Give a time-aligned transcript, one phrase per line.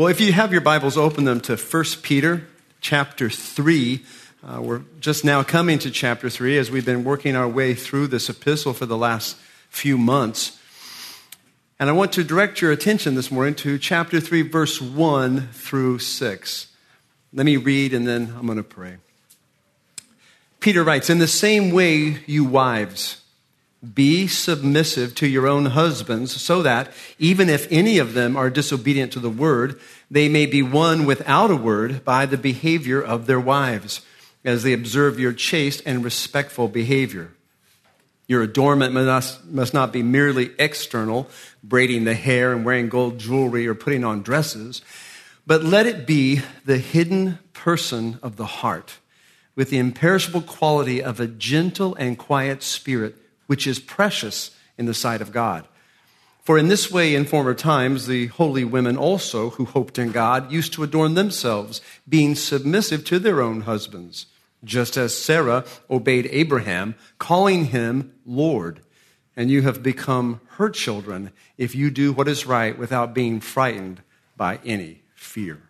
[0.00, 2.46] Well, if you have your Bibles, open them to 1 Peter
[2.80, 4.02] chapter 3.
[4.42, 8.06] Uh, we're just now coming to chapter 3 as we've been working our way through
[8.06, 9.36] this epistle for the last
[9.68, 10.58] few months.
[11.78, 15.98] And I want to direct your attention this morning to chapter 3, verse 1 through
[15.98, 16.66] 6.
[17.34, 18.96] Let me read and then I'm going to pray.
[20.60, 23.19] Peter writes In the same way, you wives,
[23.94, 29.12] be submissive to your own husbands, so that, even if any of them are disobedient
[29.12, 29.80] to the word,
[30.10, 34.02] they may be won without a word by the behavior of their wives,
[34.44, 37.32] as they observe your chaste and respectful behavior.
[38.26, 41.28] Your adornment must, must not be merely external,
[41.64, 44.82] braiding the hair and wearing gold jewelry or putting on dresses,
[45.46, 48.98] but let it be the hidden person of the heart,
[49.56, 53.16] with the imperishable quality of a gentle and quiet spirit
[53.50, 55.66] which is precious in the sight of God.
[56.40, 60.52] For in this way, in former times, the holy women also, who hoped in God,
[60.52, 64.26] used to adorn themselves, being submissive to their own husbands,
[64.62, 68.82] just as Sarah obeyed Abraham, calling him Lord.
[69.34, 74.00] And you have become her children if you do what is right without being frightened
[74.36, 75.60] by any fear.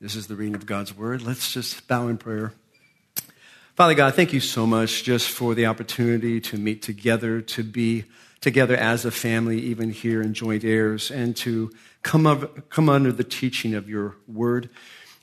[0.00, 1.20] This is the reading of God's word.
[1.20, 2.52] Let's just bow in prayer.
[3.74, 8.04] Father God, thank you so much just for the opportunity to meet together, to be
[8.40, 11.72] together as a family, even here in joint heirs, and to
[12.04, 14.70] come, up, come under the teaching of your word.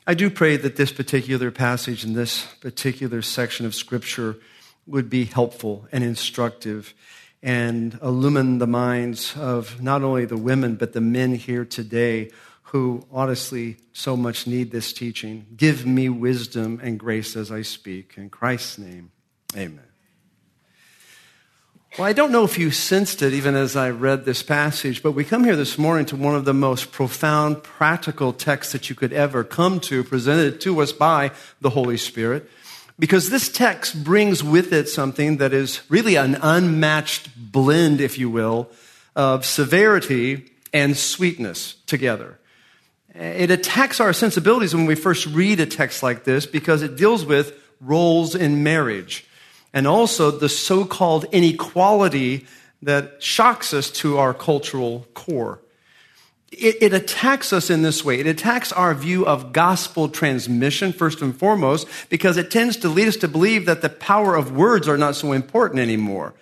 [0.06, 4.36] I do pray that this particular passage and this particular section of Scripture
[4.86, 6.92] would be helpful and instructive
[7.42, 12.30] and illumine the minds of not only the women, but the men here today
[12.72, 15.44] who honestly so much need this teaching.
[15.54, 18.14] Give me wisdom and grace as I speak.
[18.16, 19.10] In Christ's name,
[19.54, 19.84] amen.
[21.98, 25.12] Well, I don't know if you sensed it even as I read this passage, but
[25.12, 28.96] we come here this morning to one of the most profound, practical texts that you
[28.96, 32.48] could ever come to, presented to us by the Holy Spirit,
[32.98, 38.30] because this text brings with it something that is really an unmatched blend, if you
[38.30, 38.70] will,
[39.14, 42.38] of severity and sweetness together.
[43.14, 47.26] It attacks our sensibilities when we first read a text like this because it deals
[47.26, 49.26] with roles in marriage
[49.72, 52.46] and also the so called inequality
[52.82, 55.60] that shocks us to our cultural core.
[56.50, 58.20] It, it, attacks us in this way.
[58.20, 63.08] It attacks our view of gospel transmission, first and foremost, because it tends to lead
[63.08, 66.34] us to believe that the power of words are not so important anymore.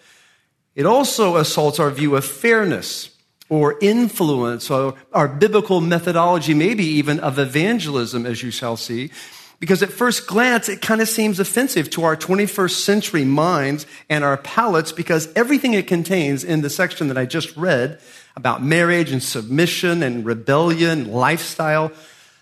[0.74, 3.09] It also assaults our view of fairness
[3.50, 9.10] or influence or our biblical methodology, maybe even of evangelism, as you shall see.
[9.58, 14.24] Because at first glance, it kind of seems offensive to our 21st century minds and
[14.24, 18.00] our palates because everything it contains in the section that I just read
[18.36, 21.92] about marriage and submission and rebellion, lifestyle,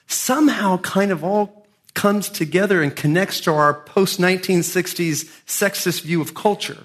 [0.06, 6.34] somehow kind of all comes together and connects to our post 1960s sexist view of
[6.34, 6.84] culture.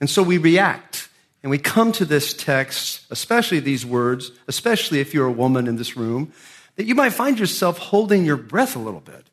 [0.00, 1.10] And so we react
[1.42, 5.76] and we come to this text, especially these words, especially if you're a woman in
[5.76, 6.32] this room,
[6.76, 9.26] that you might find yourself holding your breath a little bit.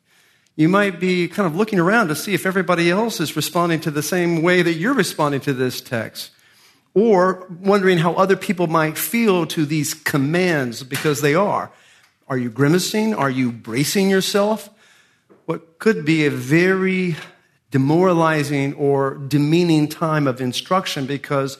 [0.56, 3.90] You might be kind of looking around to see if everybody else is responding to
[3.90, 6.32] the same way that you're responding to this text.
[6.92, 11.70] Or wondering how other people might feel to these commands because they are.
[12.26, 13.14] Are you grimacing?
[13.14, 14.68] Are you bracing yourself?
[15.46, 17.16] What could be a very
[17.70, 21.58] demoralizing or demeaning time of instruction because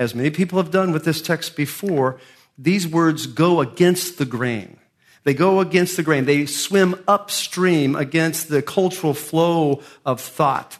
[0.00, 2.18] as many people have done with this text before,
[2.56, 4.78] these words go against the grain.
[5.24, 6.24] They go against the grain.
[6.24, 10.78] They swim upstream against the cultural flow of thought.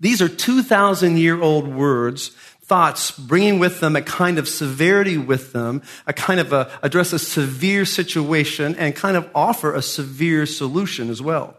[0.00, 2.30] These are 2,000 year old words,
[2.64, 7.12] thoughts bringing with them a kind of severity with them, a kind of a, address
[7.12, 11.56] a severe situation and kind of offer a severe solution as well.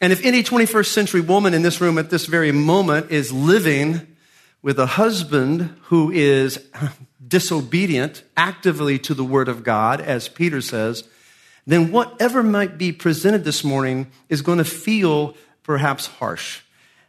[0.00, 4.15] And if any 21st century woman in this room at this very moment is living
[4.62, 6.58] with a husband who is
[7.26, 11.08] disobedient actively to the word of God, as Peter says,
[11.66, 16.62] then whatever might be presented this morning is going to feel perhaps harsh.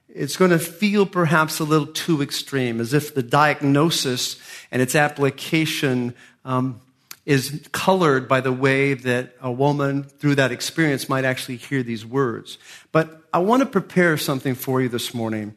[0.09, 4.39] It's going to feel perhaps a little too extreme, as if the diagnosis
[4.71, 6.81] and its application um,
[7.25, 12.05] is colored by the way that a woman, through that experience, might actually hear these
[12.05, 12.57] words.
[12.91, 15.53] But I want to prepare something for you this morning.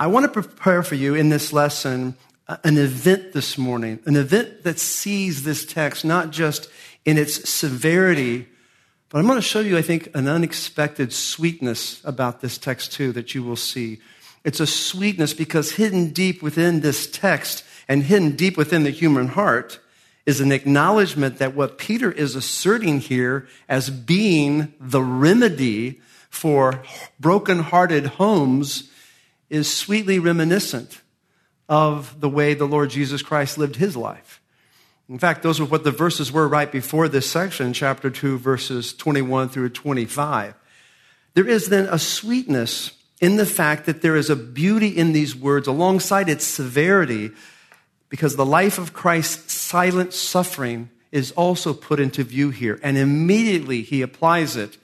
[0.00, 2.14] I want to prepare for you in this lesson
[2.46, 6.70] uh, an event this morning, an event that sees this text not just
[7.04, 8.46] in its severity,
[9.08, 13.10] but I'm going to show you, I think, an unexpected sweetness about this text too
[13.12, 13.98] that you will see.
[14.44, 19.28] It's a sweetness because hidden deep within this text and hidden deep within the human
[19.28, 19.80] heart
[20.26, 26.00] is an acknowledgement that what Peter is asserting here as being the remedy
[26.30, 26.84] for
[27.18, 28.87] broken-hearted homes
[29.50, 31.00] is sweetly reminiscent
[31.68, 34.40] of the way the Lord Jesus Christ lived his life.
[35.08, 38.92] In fact, those are what the verses were right before this section, chapter 2, verses
[38.92, 40.54] 21 through 25.
[41.34, 45.34] There is then a sweetness in the fact that there is a beauty in these
[45.34, 47.30] words alongside its severity,
[48.08, 52.78] because the life of Christ's silent suffering is also put into view here.
[52.82, 54.76] And immediately he applies it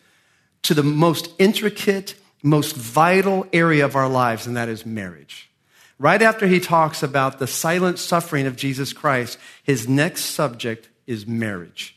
[0.63, 2.15] to the most intricate,
[2.45, 5.51] most vital area of our lives, and that is marriage.
[5.99, 11.27] Right after he talks about the silent suffering of Jesus Christ, his next subject is
[11.27, 11.97] marriage.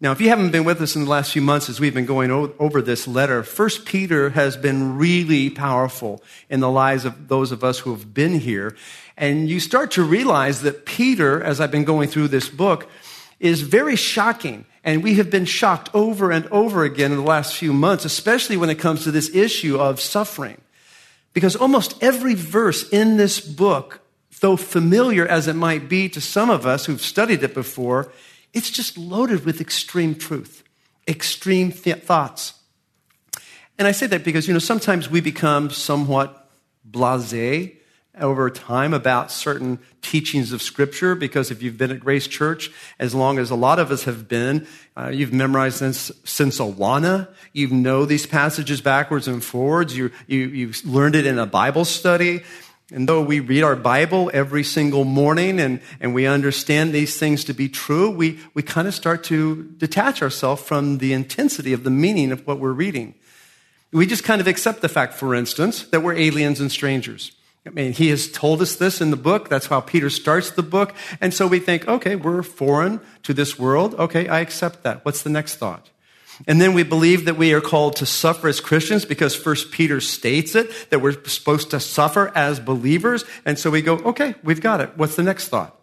[0.00, 2.06] Now, if you haven't been with us in the last few months as we've been
[2.06, 6.20] going over this letter, First Peter has been really powerful
[6.50, 8.74] in the lives of those of us who have been here.
[9.16, 12.90] And you start to realize that Peter, as I've been going through this book,
[13.38, 14.64] is very shocking.
[14.84, 18.56] And we have been shocked over and over again in the last few months, especially
[18.56, 20.60] when it comes to this issue of suffering.
[21.32, 24.00] Because almost every verse in this book,
[24.40, 28.12] though familiar as it might be to some of us who've studied it before,
[28.52, 30.64] it's just loaded with extreme truth,
[31.06, 32.54] extreme th- thoughts.
[33.78, 36.50] And I say that because, you know, sometimes we become somewhat
[36.84, 37.72] blase
[38.20, 43.14] over time about certain teachings of Scripture because if you've been at Grace Church as
[43.14, 44.66] long as a lot of us have been,
[44.96, 50.40] uh, you've memorized since, since Awana, you know these passages backwards and forwards, you, you,
[50.40, 52.42] you've learned it in a Bible study.
[52.92, 57.44] And though we read our Bible every single morning and, and we understand these things
[57.44, 61.84] to be true, we, we kind of start to detach ourselves from the intensity of
[61.84, 63.14] the meaning of what we're reading.
[63.90, 67.32] We just kind of accept the fact, for instance, that we're aliens and strangers.
[67.64, 69.48] I mean, he has told us this in the book.
[69.48, 70.94] That's how Peter starts the book.
[71.20, 73.94] And so we think, okay, we're foreign to this world.
[73.94, 75.04] Okay, I accept that.
[75.04, 75.88] What's the next thought?
[76.48, 80.00] And then we believe that we are called to suffer as Christians because First Peter
[80.00, 83.24] states it, that we're supposed to suffer as believers.
[83.44, 84.96] And so we go, okay, we've got it.
[84.96, 85.78] What's the next thought?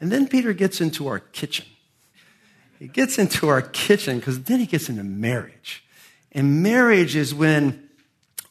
[0.00, 1.66] And then Peter gets into our kitchen.
[2.78, 5.84] He gets into our kitchen because then he gets into marriage.
[6.30, 7.87] And marriage is when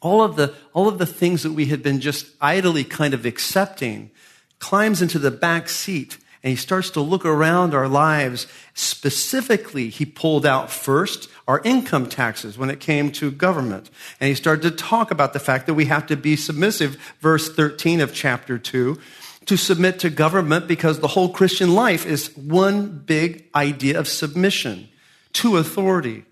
[0.01, 3.25] all of the, all of the things that we had been just idly kind of
[3.25, 4.11] accepting
[4.59, 8.47] climbs into the back seat and he starts to look around our lives.
[8.73, 13.89] Specifically, he pulled out first our income taxes when it came to government.
[14.21, 17.53] And he started to talk about the fact that we have to be submissive, verse
[17.53, 18.97] 13 of chapter 2,
[19.45, 24.89] to submit to government because the whole Christian life is one big idea of submission
[25.33, 26.25] to authority.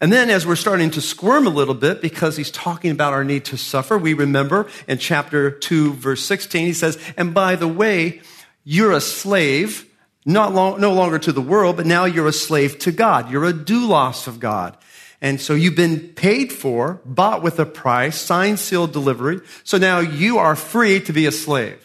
[0.00, 3.24] And then, as we're starting to squirm a little bit because he's talking about our
[3.24, 7.66] need to suffer, we remember in chapter 2, verse 16, he says, And by the
[7.66, 8.20] way,
[8.62, 9.92] you're a slave,
[10.24, 13.30] not long, no longer to the world, but now you're a slave to God.
[13.30, 14.76] You're a doulos of God.
[15.20, 19.40] And so you've been paid for, bought with a price, signed, sealed, delivery.
[19.64, 21.84] So now you are free to be a slave.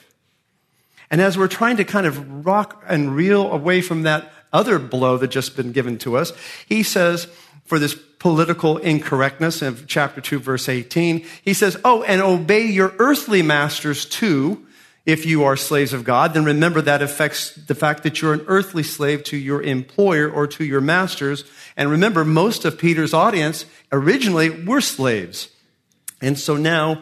[1.10, 5.18] And as we're trying to kind of rock and reel away from that other blow
[5.18, 6.32] that just been given to us,
[6.68, 7.28] he says,
[7.66, 11.26] for this political incorrectness of chapter 2, verse 18.
[11.44, 14.66] He says, Oh, and obey your earthly masters too,
[15.06, 16.34] if you are slaves of God.
[16.34, 20.48] Then remember that affects the fact that you're an earthly slave to your employer or
[20.48, 21.44] to your masters.
[21.76, 25.50] And remember, most of Peter's audience originally were slaves.
[26.22, 27.02] And so now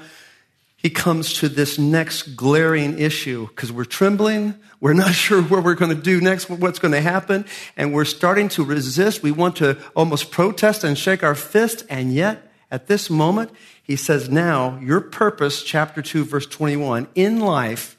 [0.81, 4.55] he comes to this next glaring issue because we're trembling.
[4.79, 7.45] We're not sure what we're going to do next, what's going to happen.
[7.77, 9.21] And we're starting to resist.
[9.21, 11.85] We want to almost protest and shake our fist.
[11.87, 13.51] And yet, at this moment,
[13.83, 17.97] he says, Now, your purpose, chapter 2, verse 21, in life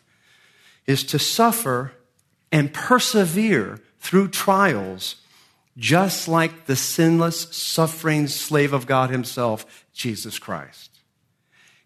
[0.87, 1.93] is to suffer
[2.51, 5.17] and persevere through trials,
[5.77, 10.92] just like the sinless, suffering slave of God himself, Jesus Christ.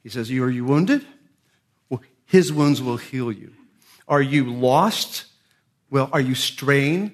[0.06, 1.04] He says, Are you wounded?
[1.88, 3.50] Well, his wounds will heal you.
[4.06, 5.24] Are you lost?
[5.90, 7.12] Well, are you straying?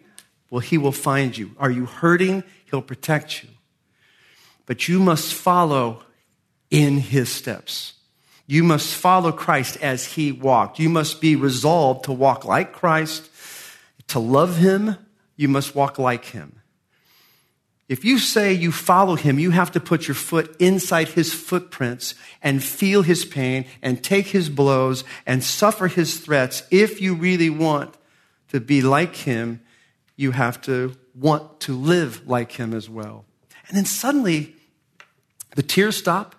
[0.51, 1.53] Well, he will find you.
[1.59, 2.45] Are you hurting?
[2.67, 3.49] He'll protect you.
[4.67, 6.03] But you must follow
[6.71, 7.95] in his steps.
[8.47, 10.79] You must follow Christ as he walked.
[10.79, 13.31] You must be resolved to walk like Christ,
[14.09, 14.99] to love him.
[15.35, 16.61] You must walk like him.
[17.89, 22.15] If you say you follow him, you have to put your foot inside his footprints
[22.43, 26.63] and feel his pain and take his blows and suffer his threats.
[26.71, 27.95] If you really want
[28.49, 29.61] to be like him,
[30.17, 33.25] you have to want to live like him as well.
[33.69, 34.55] And then suddenly,
[35.55, 36.35] the tears stop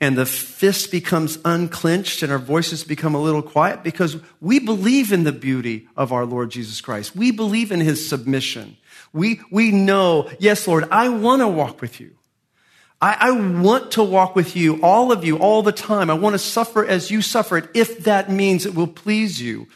[0.00, 5.12] and the fist becomes unclenched and our voices become a little quiet because we believe
[5.12, 7.14] in the beauty of our Lord Jesus Christ.
[7.14, 8.76] We believe in his submission.
[9.12, 12.16] We, we know, yes, Lord, I want to walk with you.
[13.00, 16.10] I, I want to walk with you, all of you, all the time.
[16.10, 19.66] I want to suffer as you suffered if that means it will please you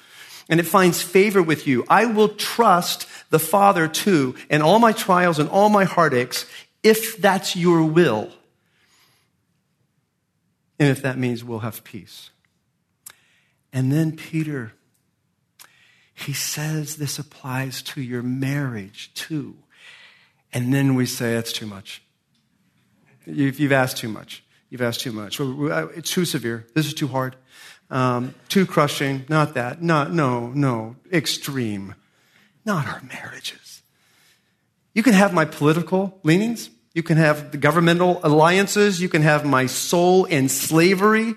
[0.49, 1.85] and it finds favor with you.
[1.89, 6.47] I will trust the Father too in all my trials and all my heartaches
[6.83, 8.31] if that's your will.
[10.79, 12.31] And if that means we'll have peace.
[13.73, 14.73] And then Peter,
[16.15, 19.57] he says this applies to your marriage too.
[20.53, 22.01] And then we say, that's too much.
[23.27, 24.45] You've, asked too much.
[24.71, 25.41] You've asked too much.
[25.41, 26.67] It's too severe.
[26.75, 27.37] This is too hard.
[27.91, 29.25] Um, too crushing.
[29.29, 29.83] Not that.
[29.83, 30.97] Not, no, no.
[31.13, 31.95] Extreme.
[32.65, 33.83] Not our marriages.
[34.95, 36.71] You can have my political leanings.
[36.95, 39.01] You can have the governmental alliances.
[39.01, 41.35] You can have my soul in slavery.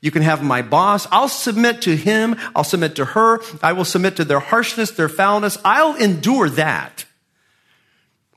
[0.00, 1.06] You can have my boss.
[1.10, 2.36] I'll submit to him.
[2.54, 3.40] I'll submit to her.
[3.62, 5.58] I will submit to their harshness, their foulness.
[5.64, 7.04] I'll endure that.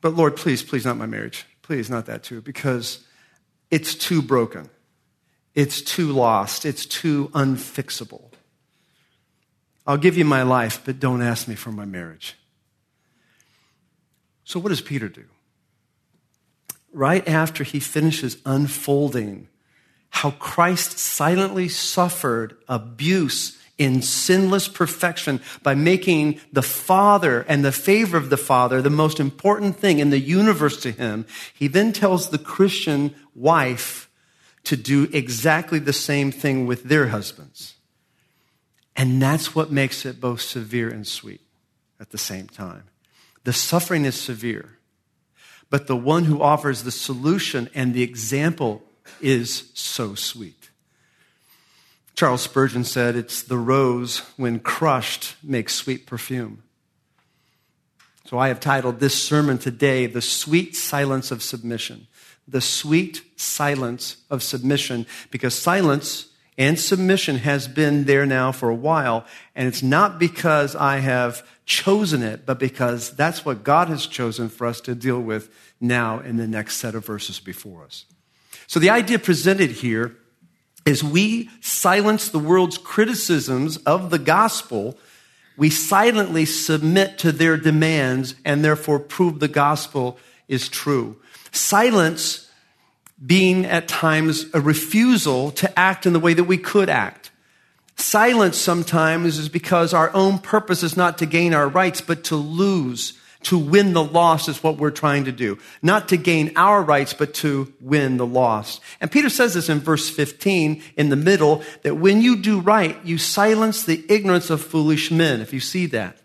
[0.01, 1.45] But Lord, please, please, not my marriage.
[1.61, 3.05] Please, not that too, because
[3.71, 4.69] it's too broken.
[5.55, 6.65] It's too lost.
[6.65, 8.31] It's too unfixable.
[9.87, 12.35] I'll give you my life, but don't ask me for my marriage.
[14.43, 15.25] So, what does Peter do?
[16.93, 19.47] right after he finishes unfolding
[20.13, 28.15] how Christ silently suffered abuse in sinless perfection by making the Father and the favor
[28.15, 32.29] of the Father the most important thing in the universe to him, he then tells
[32.29, 34.09] the Christian wife
[34.63, 37.73] to do exactly the same thing with their husbands.
[38.95, 41.41] And that's what makes it both severe and sweet
[41.99, 42.83] at the same time.
[43.43, 44.77] The suffering is severe
[45.73, 48.83] but the one who offers the solution and the example
[49.21, 50.69] is so sweet.
[52.15, 56.63] Charles Spurgeon said, It's the rose, when crushed, makes sweet perfume.
[58.25, 62.07] So I have titled this sermon today, The Sweet Silence of Submission.
[62.47, 68.75] The Sweet Silence of Submission, because silence and submission has been there now for a
[68.75, 74.05] while, and it's not because I have chosen it, but because that's what God has
[74.05, 75.49] chosen for us to deal with
[75.81, 78.05] now in the next set of verses before us.
[78.67, 80.15] So the idea presented here
[80.85, 84.97] is we silence the world's criticisms of the gospel.
[85.57, 90.17] We silently submit to their demands and therefore prove the gospel
[90.47, 91.17] is true.
[91.51, 92.49] Silence
[93.25, 97.31] being at times a refusal to act in the way that we could act.
[97.95, 102.35] Silence sometimes is because our own purpose is not to gain our rights, but to
[102.35, 105.57] lose to win the lost is what we're trying to do.
[105.81, 108.81] Not to gain our rights, but to win the lost.
[109.01, 112.97] And Peter says this in verse 15 in the middle that when you do right,
[113.05, 115.41] you silence the ignorance of foolish men.
[115.41, 116.17] If you see that.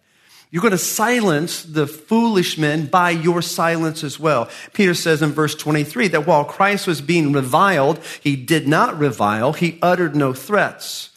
[0.50, 4.48] You're going to silence the foolish men by your silence as well.
[4.72, 9.52] Peter says in verse 23 that while Christ was being reviled, he did not revile.
[9.52, 11.10] He uttered no threats.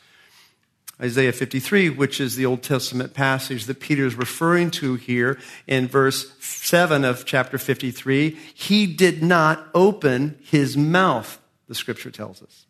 [1.01, 5.87] Isaiah 53, which is the Old Testament passage that Peter is referring to here in
[5.87, 8.37] verse 7 of chapter 53.
[8.53, 12.65] He did not open his mouth, the scripture tells us.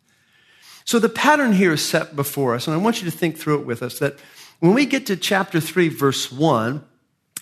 [0.84, 3.60] So the pattern here is set before us, and I want you to think through
[3.60, 4.16] it with us that
[4.60, 6.82] when we get to chapter 3, verse 1,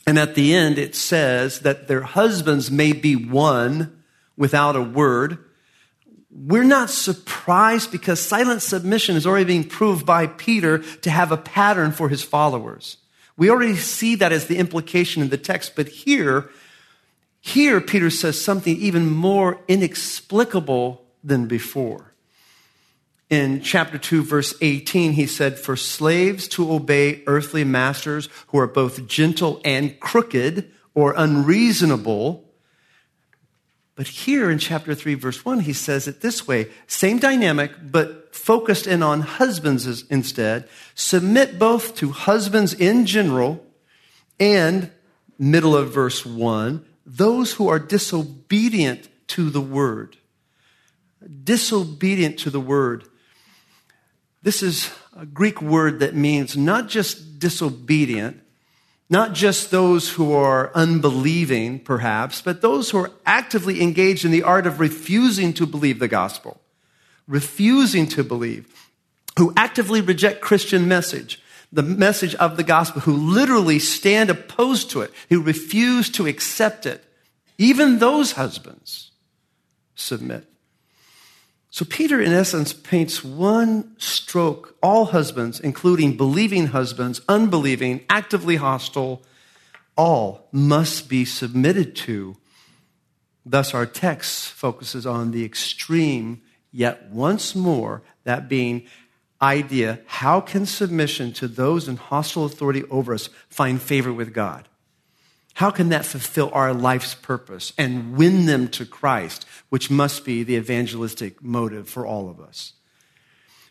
[0.06, 4.02] and at the end it says that their husbands may be one
[4.36, 5.38] without a word
[6.30, 11.36] we're not surprised because silent submission is already being proved by Peter to have a
[11.36, 12.98] pattern for his followers.
[13.36, 16.50] We already see that as the implication in the text, but here,
[17.40, 22.14] here Peter says something even more inexplicable than before.
[23.28, 28.66] In chapter 2, verse 18, he said, For slaves to obey earthly masters who are
[28.66, 32.49] both gentle and crooked or unreasonable
[34.00, 38.34] but here in chapter 3, verse 1, he says it this way same dynamic, but
[38.34, 40.66] focused in on husbands instead.
[40.94, 43.62] Submit both to husbands in general
[44.38, 44.90] and,
[45.38, 50.16] middle of verse 1, those who are disobedient to the word.
[51.44, 53.04] Disobedient to the word.
[54.42, 58.42] This is a Greek word that means not just disobedient,
[59.10, 64.44] not just those who are unbelieving, perhaps, but those who are actively engaged in the
[64.44, 66.60] art of refusing to believe the gospel,
[67.26, 68.72] refusing to believe,
[69.36, 75.00] who actively reject Christian message, the message of the gospel, who literally stand opposed to
[75.00, 77.04] it, who refuse to accept it.
[77.58, 79.10] Even those husbands
[79.96, 80.49] submit.
[81.72, 89.22] So, Peter, in essence, paints one stroke all husbands, including believing husbands, unbelieving, actively hostile,
[89.96, 92.36] all must be submitted to.
[93.46, 98.86] Thus, our text focuses on the extreme, yet once more, that being
[99.40, 104.68] idea how can submission to those in hostile authority over us find favor with God?
[105.54, 110.42] How can that fulfill our life's purpose and win them to Christ, which must be
[110.42, 112.72] the evangelistic motive for all of us?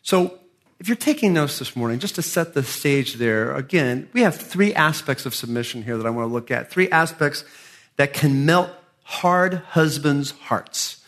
[0.01, 0.39] So,
[0.79, 4.35] if you're taking notes this morning, just to set the stage there, again, we have
[4.35, 6.71] three aspects of submission here that I want to look at.
[6.71, 7.43] Three aspects
[7.97, 8.69] that can melt
[9.03, 11.03] hard husbands' hearts.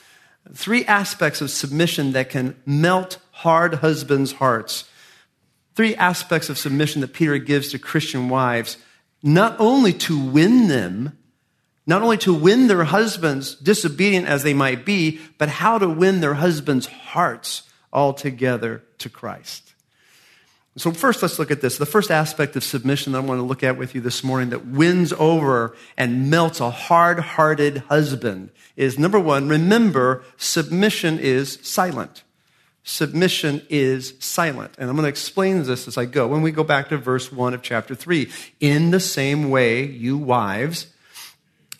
[0.54, 4.90] Three aspects of submission that can melt hard husbands' hearts.
[5.76, 8.78] Three aspects of submission that Peter gives to Christian wives
[9.24, 11.18] not only to win them,
[11.86, 16.22] not only to win their husbands, disobedient as they might be, but how to win
[16.22, 19.74] their husbands' hearts altogether to Christ.
[20.78, 21.78] So, first, let's look at this.
[21.78, 24.52] The first aspect of submission that I want to look at with you this morning
[24.52, 31.60] that wins over and melts a hard hearted husband is number one, remember, submission is
[31.62, 32.24] silent
[32.84, 34.74] submission is silent.
[34.78, 36.28] And I'm going to explain this as I go.
[36.28, 40.18] When we go back to verse 1 of chapter 3, in the same way, you
[40.18, 40.88] wives,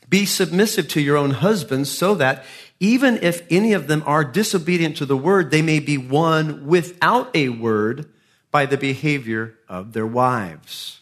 [0.10, 2.46] be submissive to your own husbands so that
[2.80, 7.30] even if any of them are disobedient to the word, they may be won without
[7.36, 8.10] a word
[8.50, 11.01] by the behavior of their wives.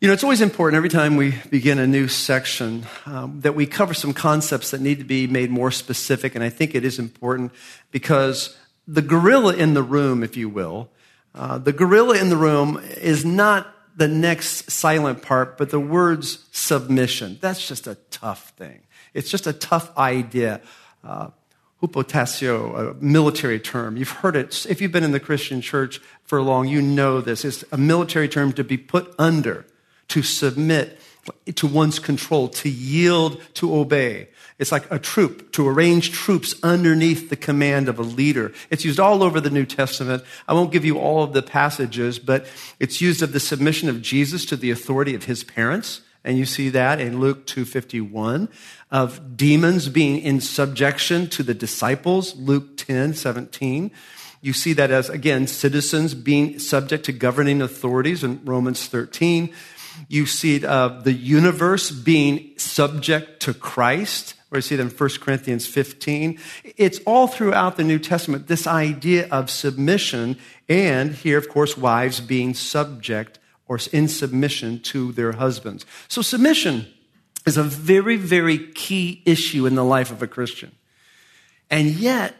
[0.00, 3.66] You know, it's always important every time we begin a new section um, that we
[3.66, 6.36] cover some concepts that need to be made more specific.
[6.36, 7.50] And I think it is important
[7.90, 10.88] because the gorilla in the room, if you will,
[11.34, 16.46] uh, the gorilla in the room is not the next silent part, but the words
[16.52, 17.38] submission.
[17.40, 18.82] That's just a tough thing.
[19.14, 20.60] It's just a tough idea.
[21.02, 21.30] Uh,
[21.82, 23.96] hupotasso, a military term.
[23.96, 24.64] You've heard it.
[24.66, 27.44] If you've been in the Christian church for long, you know this.
[27.44, 29.66] It's a military term to be put under
[30.08, 30.98] to submit
[31.56, 34.28] to one's control, to yield, to obey.
[34.58, 38.52] It's like a troop, to arrange troops underneath the command of a leader.
[38.70, 40.24] It's used all over the New Testament.
[40.48, 42.46] I won't give you all of the passages, but
[42.80, 46.00] it's used of the submission of Jesus to the authority of his parents.
[46.24, 48.48] And you see that in Luke 251
[48.90, 53.92] of demons being in subjection to the disciples, Luke 10, 17.
[54.40, 59.54] You see that as, again, citizens being subject to governing authorities in Romans 13.
[60.06, 65.10] You see uh, the universe being subject to Christ, where you see that in 1
[65.20, 66.38] Corinthians 15.
[66.76, 72.20] It's all throughout the New Testament, this idea of submission, and here, of course, wives
[72.20, 75.84] being subject or in submission to their husbands.
[76.08, 76.86] So, submission
[77.46, 80.72] is a very, very key issue in the life of a Christian.
[81.70, 82.34] And yet,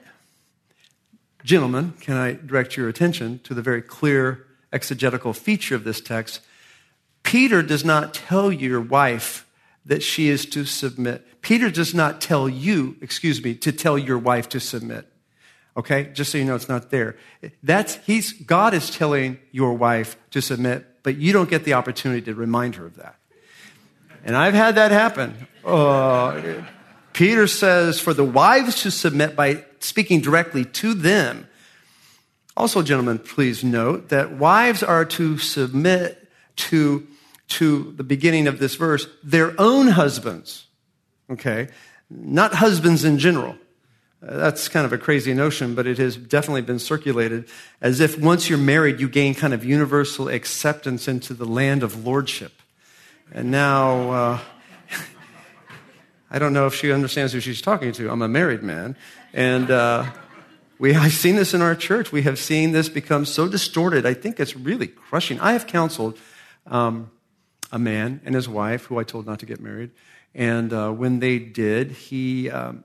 [1.45, 6.41] gentlemen, can I direct your attention to the very clear exegetical feature of this text?
[7.23, 9.47] Peter does not tell your wife
[9.85, 11.43] that she is to submit.
[11.43, 15.11] Peter does not tell you, excuse me, to tell your wife to submit.
[15.77, 16.11] Okay?
[16.13, 17.17] Just so you know, it's not there.
[17.63, 22.23] That's, he's, God is telling your wife to submit, but you don't get the opportunity
[22.23, 23.17] to remind her of that.
[24.25, 25.47] And I've had that happen.
[25.65, 26.63] Uh,
[27.13, 31.49] Peter says for the wives to submit by speaking directly to them.
[32.57, 36.28] Also, gentlemen, please note that wives are to submit
[36.59, 37.07] to
[37.49, 40.67] to the beginning of this verse, their own husbands,
[41.31, 41.69] okay?
[42.11, 43.57] Not husbands in general.
[44.23, 47.49] Uh, that's kind of a crazy notion, but it has definitely been circulated
[47.81, 52.05] as if once you're married, you gain kind of universal acceptance into the land of
[52.05, 52.53] lordship.
[53.33, 54.39] And now, uh,
[56.31, 58.11] I don't know if she understands who she's talking to.
[58.11, 58.97] I'm a married man.
[59.33, 60.11] And uh,
[60.79, 62.13] we, I've seen this in our church.
[62.13, 64.05] We have seen this become so distorted.
[64.05, 65.39] I think it's really crushing.
[65.41, 66.19] I have counseled
[66.69, 67.11] um,
[67.73, 69.91] a man and his wife who I told not to get married.
[70.35, 72.85] And uh, when they did, he um,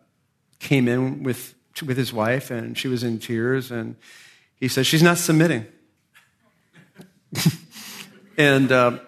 [0.60, 1.54] came in with,
[1.86, 3.72] with his wife, and she was in tears.
[3.72, 3.96] And
[4.56, 5.68] he said, She's not submitting.
[8.38, 9.00] and uh,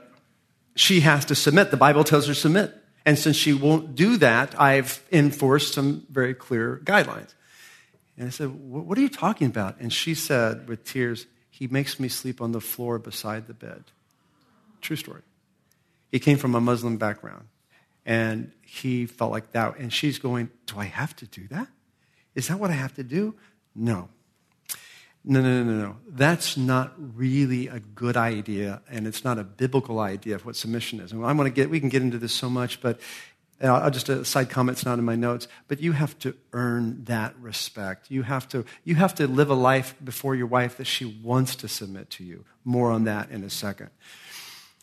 [0.75, 1.71] she has to submit.
[1.71, 2.75] The Bible tells her to submit.
[3.05, 7.33] And since she won't do that, I've enforced some very clear guidelines.
[8.17, 9.79] And I said, What are you talking about?
[9.79, 13.85] And she said, with tears, He makes me sleep on the floor beside the bed.
[14.81, 15.21] True story.
[16.11, 17.47] He came from a Muslim background.
[18.05, 19.77] And he felt like that.
[19.77, 21.67] And she's going, Do I have to do that?
[22.35, 23.35] Is that what I have to do?
[23.73, 24.09] No.
[25.27, 25.97] No, no, no, no, no.
[26.07, 30.99] That's not really a good idea, and it's not a biblical idea of what submission
[30.99, 31.11] is.
[31.11, 32.99] And I want to get, we can get into this so much, but
[33.59, 36.35] and I'll just a side comment, it's not in my notes, but you have to
[36.51, 38.11] earn that respect.
[38.11, 41.55] You have to, you have to live a life before your wife that she wants
[41.57, 42.43] to submit to you.
[42.65, 43.91] More on that in a second.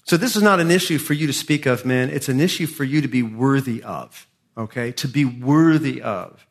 [0.05, 2.11] So this is not an issue for you to speak of, men.
[2.11, 4.93] It's an issue for you to be worthy of, okay?
[4.93, 6.45] To be worthy of.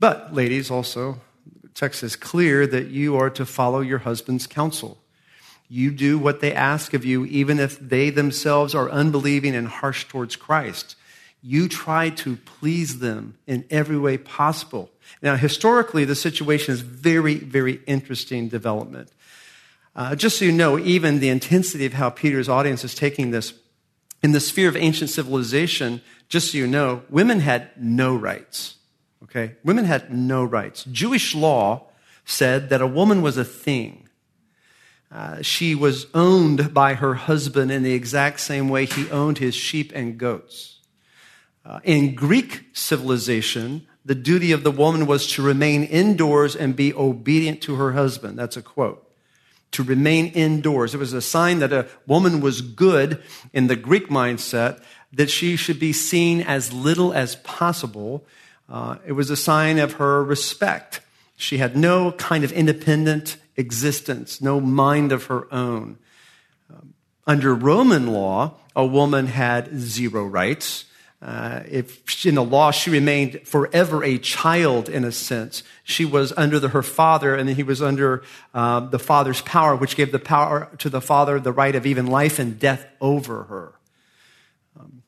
[0.00, 1.20] But, ladies, also,
[1.74, 4.98] text is clear that you are to follow your husband's counsel.
[5.68, 10.06] You do what they ask of you, even if they themselves are unbelieving and harsh
[10.06, 10.94] towards Christ
[11.42, 14.90] you try to please them in every way possible.
[15.22, 19.10] Now, historically, the situation is very, very interesting development.
[19.98, 23.52] Uh, just so you know, even the intensity of how Peter's audience is taking this,
[24.22, 28.76] in the sphere of ancient civilization, just so you know, women had no rights.
[29.24, 29.56] Okay?
[29.64, 30.84] Women had no rights.
[30.84, 31.88] Jewish law
[32.24, 34.08] said that a woman was a thing.
[35.10, 39.56] Uh, she was owned by her husband in the exact same way he owned his
[39.56, 40.78] sheep and goats.
[41.64, 46.94] Uh, in Greek civilization, the duty of the woman was to remain indoors and be
[46.94, 48.38] obedient to her husband.
[48.38, 49.07] That's a quote.
[49.72, 50.94] To remain indoors.
[50.94, 55.56] It was a sign that a woman was good in the Greek mindset, that she
[55.56, 58.24] should be seen as little as possible.
[58.68, 61.00] Uh, it was a sign of her respect.
[61.36, 65.98] She had no kind of independent existence, no mind of her own.
[66.70, 66.94] Um,
[67.26, 70.84] under Roman law, a woman had zero rights.
[71.20, 76.32] Uh, if in the law she remained forever a child in a sense, she was
[76.36, 78.22] under the, her father, and he was under
[78.54, 82.06] uh, the father's power, which gave the power to the father the right of even
[82.06, 83.74] life and death over her.
[84.78, 85.02] Um,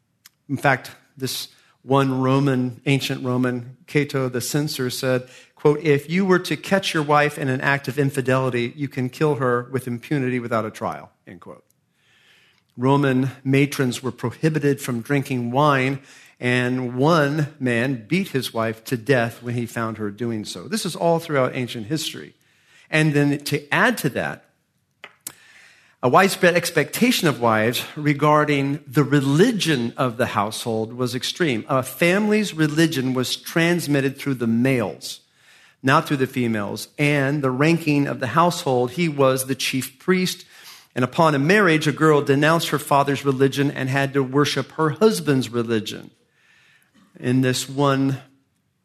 [0.49, 1.49] in fact, this
[1.83, 7.05] one Roman, ancient Roman, Cato the censor said, quote, if you were to catch your
[7.05, 11.11] wife in an act of infidelity, you can kill her with impunity without a trial,
[11.27, 11.65] end quote.
[12.81, 16.01] Roman matrons were prohibited from drinking wine,
[16.41, 20.67] and one man beat his wife to death when he found her doing so.
[20.67, 22.35] This is all throughout ancient history.
[22.89, 24.47] And then to add to that,
[26.03, 31.67] a widespread expectation of wives regarding the religion of the household was extreme.
[31.69, 35.21] A family's religion was transmitted through the males,
[35.83, 36.89] not through the females.
[36.99, 40.47] And the ranking of the household, he was the chief priest
[40.95, 44.91] and upon a marriage, a girl denounced her father's religion and had to worship her
[44.91, 46.11] husband's religion.
[47.19, 48.19] In this one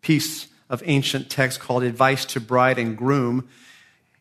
[0.02, 3.48] piece of ancient text called Advice to Bride and Groom,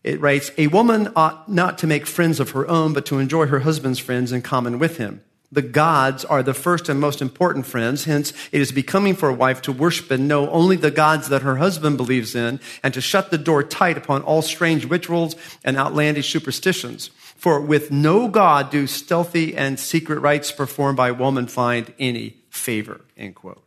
[0.03, 3.47] it writes, A woman ought not to make friends of her own, but to enjoy
[3.47, 5.23] her husband's friends in common with him.
[5.51, 8.05] The gods are the first and most important friends.
[8.05, 11.43] Hence, it is becoming for a wife to worship and know only the gods that
[11.43, 15.77] her husband believes in and to shut the door tight upon all strange rituals and
[15.77, 17.11] outlandish superstitions.
[17.45, 23.03] For with no God do stealthy and secret rites performed by woman find any favor.
[23.19, 23.63] End quote.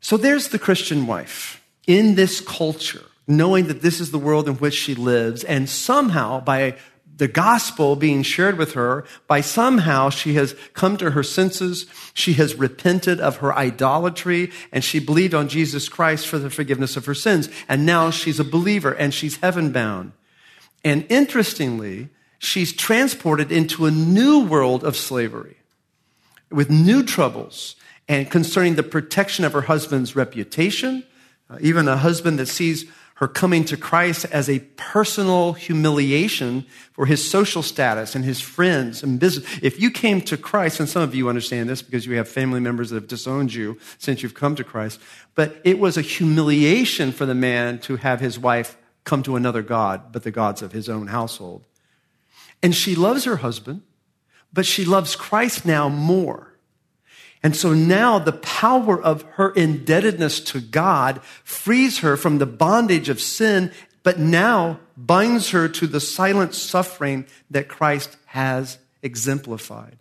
[0.00, 4.54] So there's the Christian wife in this culture, knowing that this is the world in
[4.54, 6.78] which she lives, and somehow by
[7.14, 11.84] the gospel being shared with her, by somehow she has come to her senses,
[12.14, 16.96] she has repented of her idolatry, and she believed on Jesus Christ for the forgiveness
[16.96, 17.50] of her sins.
[17.68, 20.12] And now she's a believer and she's heaven bound.
[20.84, 25.56] And interestingly, she's transported into a new world of slavery
[26.50, 27.76] with new troubles
[28.08, 31.04] and concerning the protection of her husband's reputation,
[31.48, 32.86] uh, even a husband that sees
[33.20, 39.02] her coming to Christ as a personal humiliation for his social status and his friends
[39.02, 39.46] and business.
[39.60, 42.60] If you came to Christ, and some of you understand this because you have family
[42.60, 44.98] members that have disowned you since you've come to Christ,
[45.34, 49.62] but it was a humiliation for the man to have his wife come to another
[49.62, 51.64] God but the gods of his own household.
[52.62, 53.82] And she loves her husband,
[54.52, 56.54] but she loves Christ now more.
[57.42, 63.08] And so now the power of her indebtedness to God frees her from the bondage
[63.08, 69.96] of sin, but now binds her to the silent suffering that Christ has exemplified.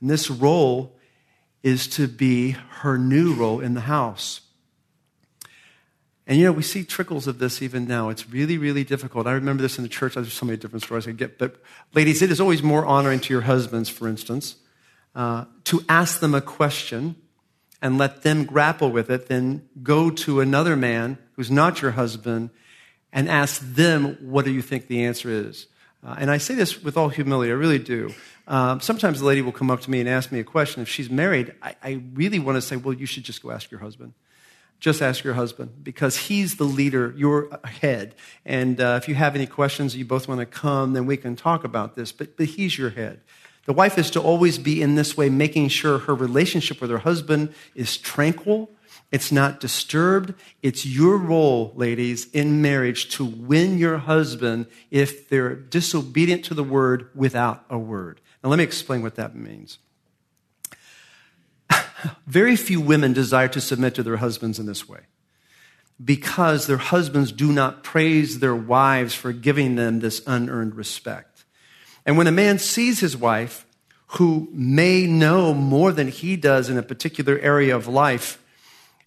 [0.00, 0.96] And this role
[1.62, 4.42] is to be her new role in the house.
[6.32, 8.08] And you know, we see trickles of this even now.
[8.08, 9.26] It's really, really difficult.
[9.26, 10.14] I remember this in the church.
[10.14, 11.36] There's so many different stories I get.
[11.36, 11.56] But
[11.92, 14.56] ladies, it is always more honoring to your husbands, for instance,
[15.14, 17.16] uh, to ask them a question
[17.82, 22.48] and let them grapple with it than go to another man who's not your husband
[23.12, 25.66] and ask them, what do you think the answer is?
[26.02, 28.10] Uh, and I say this with all humility, I really do.
[28.48, 30.80] Um, sometimes the lady will come up to me and ask me a question.
[30.80, 33.70] If she's married, I, I really want to say, well, you should just go ask
[33.70, 34.14] your husband
[34.82, 38.16] just ask your husband because he's the leader, your head.
[38.44, 41.36] And uh, if you have any questions, you both want to come, then we can
[41.36, 42.10] talk about this.
[42.10, 43.20] But, but he's your head.
[43.66, 46.98] The wife is to always be in this way, making sure her relationship with her
[46.98, 48.70] husband is tranquil,
[49.12, 50.34] it's not disturbed.
[50.62, 56.64] It's your role, ladies, in marriage to win your husband if they're disobedient to the
[56.64, 58.20] word without a word.
[58.42, 59.78] Now, let me explain what that means.
[62.26, 65.00] Very few women desire to submit to their husbands in this way
[66.02, 71.44] because their husbands do not praise their wives for giving them this unearned respect.
[72.04, 73.66] And when a man sees his wife,
[74.18, 78.42] who may know more than he does in a particular area of life,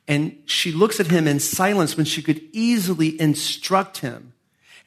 [0.08, 4.34] and she looks at him in silence when she could easily instruct him.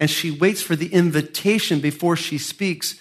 [0.01, 3.01] And she waits for the invitation before she speaks.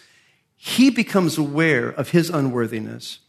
[0.56, 3.20] He becomes aware of his unworthiness.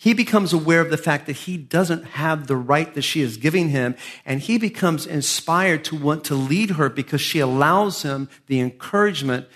[0.00, 3.36] He becomes aware of the fact that he doesn't have the right that she is
[3.36, 3.96] giving him.
[4.24, 9.46] And he becomes inspired to want to lead her because she allows him the encouragement.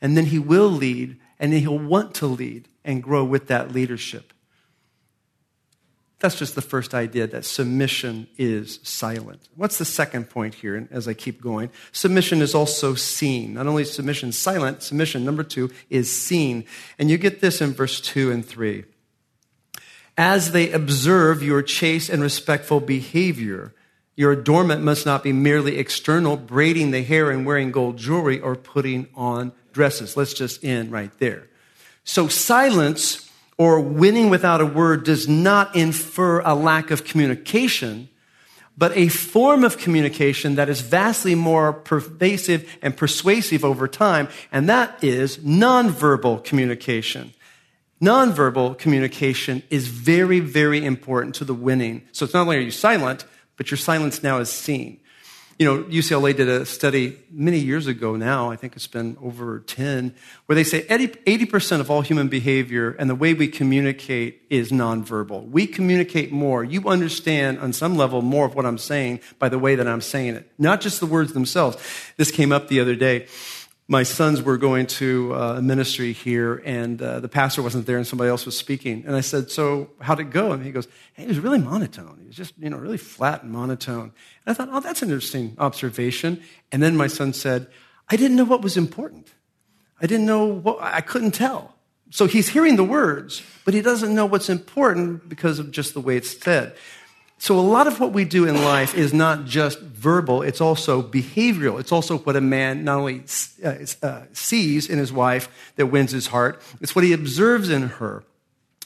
[0.00, 3.70] And then he will lead and then he'll want to lead and grow with that
[3.70, 4.32] leadership.
[6.18, 9.48] That's just the first idea that submission is silent.
[9.54, 11.70] What's the second point here as I keep going?
[11.92, 13.54] Submission is also seen.
[13.54, 16.64] Not only is submission silent, submission, number two, is seen.
[16.98, 18.84] And you get this in verse two and three.
[20.18, 23.72] As they observe your chaste and respectful behavior,
[24.16, 28.56] your adornment must not be merely external, braiding the hair and wearing gold jewelry or
[28.56, 30.16] putting on dresses.
[30.16, 31.46] Let's just end right there.
[32.02, 38.08] So silence or winning without a word does not infer a lack of communication,
[38.76, 44.68] but a form of communication that is vastly more pervasive and persuasive over time, and
[44.68, 47.32] that is nonverbal communication.
[48.00, 52.02] Nonverbal communication is very, very important to the winning.
[52.12, 53.24] So it's not only are you silent,
[53.56, 55.00] but your silence now is seen.
[55.58, 59.58] You know, UCLA did a study many years ago now, I think it's been over
[59.58, 60.14] 10,
[60.46, 65.50] where they say 80% of all human behavior and the way we communicate is nonverbal.
[65.50, 66.62] We communicate more.
[66.62, 70.00] You understand on some level more of what I'm saying by the way that I'm
[70.00, 71.76] saying it, not just the words themselves.
[72.16, 73.26] This came up the other day
[73.90, 77.96] my sons were going to uh, a ministry here, and uh, the pastor wasn't there,
[77.96, 79.02] and somebody else was speaking.
[79.06, 82.18] And I said, "So how'd it go?" And he goes, "Hey, it was really monotone.
[82.20, 84.12] It was just you know really flat and monotone."
[84.44, 87.66] And I thought, "Oh, that's an interesting observation." And then my son said,
[88.10, 89.32] "I didn't know what was important.
[90.00, 91.74] I didn't know what I couldn't tell."
[92.10, 96.00] So he's hearing the words, but he doesn't know what's important because of just the
[96.00, 96.74] way it's said.
[97.40, 101.02] So, a lot of what we do in life is not just verbal, it's also
[101.02, 101.78] behavioral.
[101.78, 103.22] It's also what a man not only
[103.64, 107.82] uh, uh, sees in his wife that wins his heart, it's what he observes in
[107.82, 108.24] her,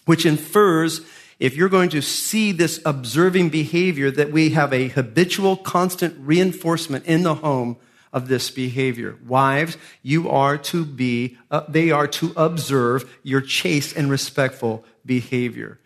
[0.04, 1.00] which infers
[1.42, 7.04] if you're going to see this observing behavior, that we have a habitual, constant reinforcement
[7.04, 7.76] in the home
[8.12, 9.18] of this behavior.
[9.26, 15.80] Wives, you are to be, uh, they are to observe your chaste and respectful behavior.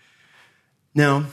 [0.94, 1.24] Now,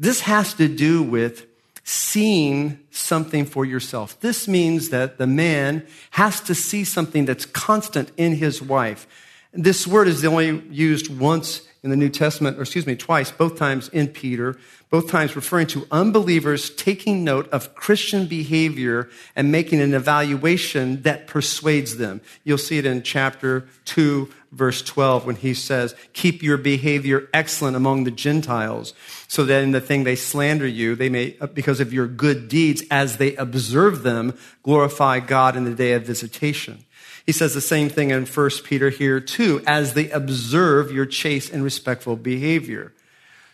[0.00, 1.46] this has to do with
[1.84, 4.18] seeing something for yourself.
[4.20, 9.06] This means that the man has to see something that's constant in his wife.
[9.52, 13.58] This word is only used once in the New Testament, or excuse me, twice, both
[13.58, 14.58] times in Peter,
[14.90, 21.26] both times referring to unbelievers taking note of Christian behavior and making an evaluation that
[21.26, 22.20] persuades them.
[22.44, 27.76] You'll see it in chapter 2, verse 12, when he says, Keep your behavior excellent
[27.76, 28.94] among the Gentiles,
[29.28, 32.82] so that in the thing they slander you, they may, because of your good deeds,
[32.90, 36.84] as they observe them, glorify God in the day of visitation.
[37.26, 41.52] He says the same thing in 1 Peter here too, as they observe your chaste
[41.52, 42.92] and respectful behavior.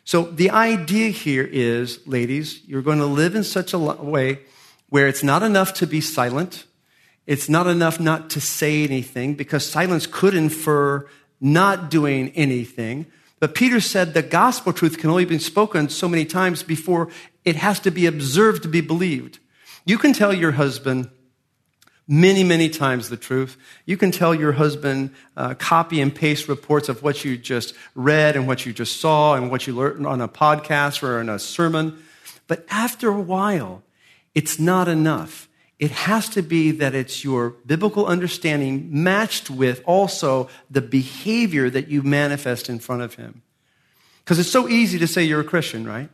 [0.04, 4.38] So the idea here is, ladies, you're going to live in such a way
[4.88, 6.64] where it's not enough to be silent.
[7.26, 11.06] It's not enough not to say anything because silence could infer
[11.40, 13.06] not doing anything.
[13.40, 17.08] But Peter said the gospel truth can only be spoken so many times before
[17.44, 19.38] it has to be observed to be believed.
[19.84, 21.10] You can tell your husband,
[22.08, 23.56] many, many times the truth.
[23.84, 28.36] You can tell your husband, uh, copy and paste reports of what you just read
[28.36, 31.38] and what you just saw and what you learned on a podcast or in a
[31.38, 32.02] sermon.
[32.46, 33.82] But after a while,
[34.34, 35.48] it's not enough.
[35.78, 41.88] It has to be that it's your biblical understanding matched with also the behavior that
[41.88, 43.42] you manifest in front of him.
[44.24, 46.08] Because it's so easy to say you're a Christian, right?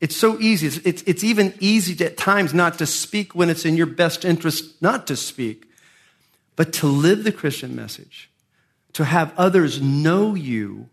[0.00, 0.66] It's so easy.
[0.66, 4.24] It's, it's, it's, even easy at times not to speak when it's in your best
[4.24, 5.68] interest not to speak,
[6.56, 8.30] but to live the Christian message,
[8.92, 10.88] to have others know you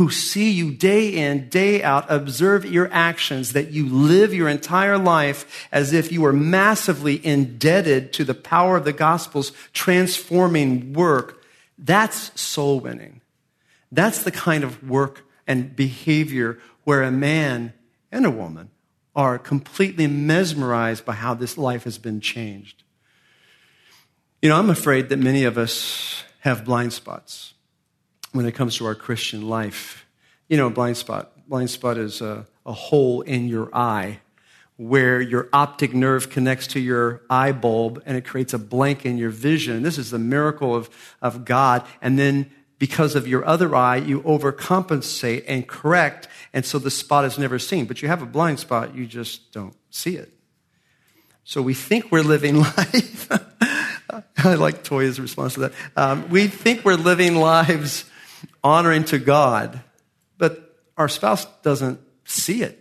[0.00, 4.96] who see you day in, day out, observe your actions, that you live your entire
[4.96, 11.44] life as if you are massively indebted to the power of the gospel's transforming work.
[11.76, 13.20] That's soul winning.
[13.92, 17.74] That's the kind of work and behavior where a man
[18.10, 18.70] and a woman
[19.14, 22.84] are completely mesmerized by how this life has been changed.
[24.40, 27.52] You know, I'm afraid that many of us have blind spots
[28.32, 30.06] when it comes to our Christian life.
[30.48, 31.32] You know, blind spot.
[31.48, 34.20] Blind spot is a, a hole in your eye
[34.76, 39.18] where your optic nerve connects to your eye bulb and it creates a blank in
[39.18, 39.82] your vision.
[39.82, 40.88] This is the miracle of,
[41.20, 41.84] of God.
[42.00, 47.26] And then because of your other eye, you overcompensate and correct, and so the spot
[47.26, 47.84] is never seen.
[47.84, 50.32] But you have a blind spot, you just don't see it.
[51.44, 53.28] So we think we're living life.
[54.38, 55.72] I like Toya's response to that.
[55.94, 58.09] Um, we think we're living lives
[58.62, 59.82] honoring to God,
[60.38, 62.76] but our spouse doesn't see it.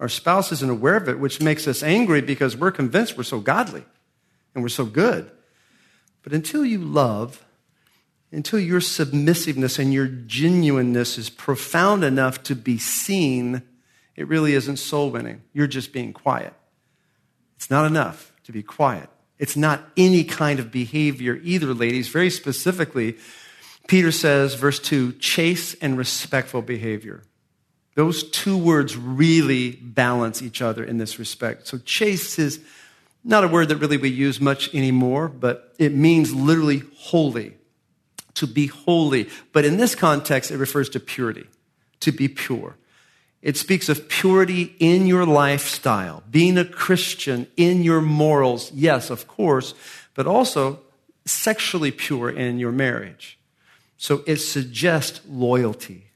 [0.00, 3.40] Our spouse isn't aware of it, which makes us angry because we're convinced we're so
[3.40, 3.84] godly
[4.54, 5.30] and we're so good.
[6.22, 7.44] But until you love,
[8.32, 13.62] until your submissiveness and your genuineness is profound enough to be seen,
[14.16, 15.42] it really isn't soul winning.
[15.52, 16.54] You're just being quiet.
[17.56, 19.08] It's not enough to be quiet.
[19.38, 22.08] It's not any kind of behavior either, ladies.
[22.08, 23.16] Very specifically,
[23.86, 27.22] Peter says, verse 2, chaste and respectful behavior.
[27.94, 31.66] Those two words really balance each other in this respect.
[31.66, 32.60] So, chaste is
[33.22, 37.54] not a word that really we use much anymore, but it means literally holy,
[38.34, 39.28] to be holy.
[39.52, 41.46] But in this context, it refers to purity,
[42.00, 42.76] to be pure.
[43.42, 49.28] It speaks of purity in your lifestyle, being a Christian in your morals, yes, of
[49.28, 49.74] course,
[50.14, 50.80] but also
[51.26, 53.38] sexually pure in your marriage.
[54.04, 56.10] So it suggests loyalty.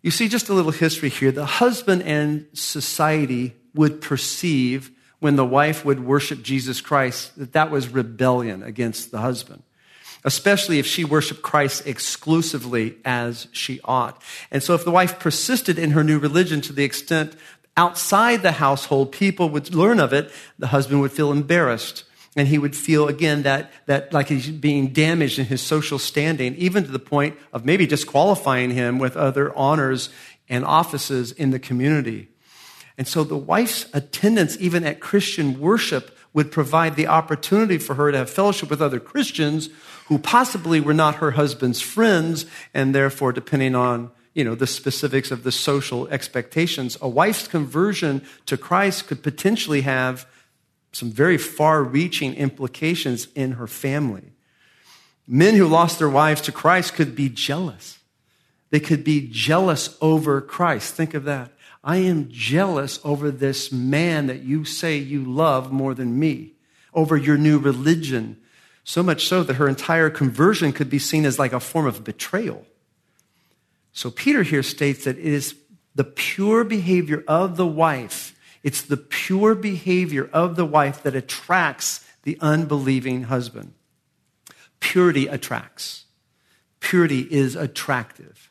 [0.00, 1.30] You see, just a little history here.
[1.30, 7.70] The husband and society would perceive when the wife would worship Jesus Christ that that
[7.70, 9.64] was rebellion against the husband,
[10.24, 14.22] especially if she worshiped Christ exclusively as she ought.
[14.50, 17.36] And so if the wife persisted in her new religion to the extent
[17.76, 22.04] outside the household, people would learn of it, the husband would feel embarrassed
[22.36, 26.54] and he would feel again that, that like he's being damaged in his social standing,
[26.56, 30.10] even to the point of maybe disqualifying him with other honors
[30.48, 32.28] and offices in the community.
[32.98, 38.12] And so the wife's attendance, even at Christian worship, would provide the opportunity for her
[38.12, 39.70] to have fellowship with other Christians
[40.06, 42.44] who possibly were not her husband's friends,
[42.74, 48.22] and therefore, depending on you know the specifics of the social expectations, a wife's conversion
[48.44, 50.26] to Christ could potentially have
[50.96, 54.32] some very far reaching implications in her family.
[55.26, 57.98] Men who lost their wives to Christ could be jealous.
[58.70, 60.94] They could be jealous over Christ.
[60.94, 61.52] Think of that.
[61.84, 66.52] I am jealous over this man that you say you love more than me,
[66.94, 68.38] over your new religion.
[68.82, 72.04] So much so that her entire conversion could be seen as like a form of
[72.04, 72.64] betrayal.
[73.92, 75.56] So Peter here states that it is
[75.94, 78.35] the pure behavior of the wife
[78.66, 83.74] it's the pure behavior of the wife that attracts the unbelieving husband.
[84.80, 86.06] Purity attracts.
[86.80, 88.50] Purity is attractive.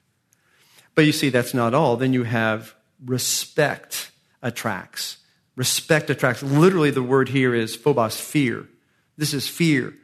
[0.96, 1.98] But you see, that's not all.
[1.98, 2.76] Then you have
[3.06, 4.10] respect
[4.42, 5.18] attracts.
[5.58, 6.42] Respect attracts.
[6.42, 8.70] Literally, the word here is phobos, fear.
[9.18, 9.96] This is fear.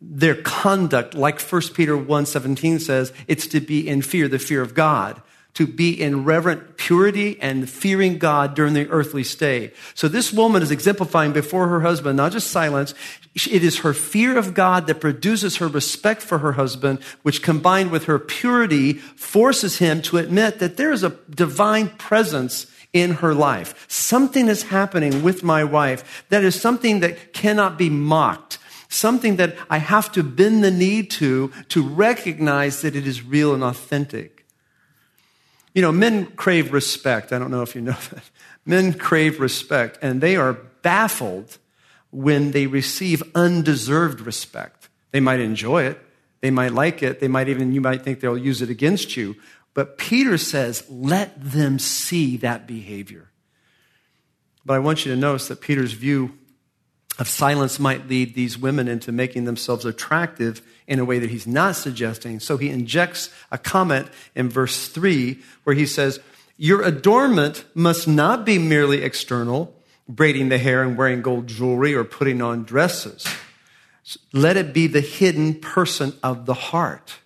[0.00, 4.72] Their conduct, like 1 Peter 1.17 says, it's to be in fear, the fear of
[4.72, 5.20] God
[5.56, 9.72] to be in reverent purity and fearing God during the earthly stay.
[9.94, 12.92] So this woman is exemplifying before her husband, not just silence.
[13.34, 17.90] It is her fear of God that produces her respect for her husband, which combined
[17.90, 23.32] with her purity forces him to admit that there is a divine presence in her
[23.32, 23.86] life.
[23.88, 28.58] Something is happening with my wife that is something that cannot be mocked.
[28.90, 33.54] Something that I have to bend the knee to, to recognize that it is real
[33.54, 34.35] and authentic.
[35.76, 37.34] You know, men crave respect.
[37.34, 38.24] I don't know if you know that.
[38.64, 41.58] Men crave respect, and they are baffled
[42.10, 44.88] when they receive undeserved respect.
[45.10, 46.00] They might enjoy it,
[46.40, 49.36] they might like it, they might even, you might think they'll use it against you.
[49.74, 53.30] But Peter says, let them see that behavior.
[54.64, 56.38] But I want you to notice that Peter's view
[57.18, 61.46] of silence might lead these women into making themselves attractive in a way that he's
[61.46, 62.40] not suggesting.
[62.40, 66.20] So he injects a comment in verse 3 where he says,
[66.56, 69.74] Your adornment must not be merely external,
[70.08, 73.26] braiding the hair and wearing gold jewelry or putting on dresses.
[74.32, 77.16] Let it be the hidden person of the heart.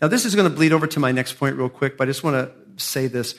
[0.00, 2.10] Now, this is going to bleed over to my next point real quick, but I
[2.10, 3.34] just want to say this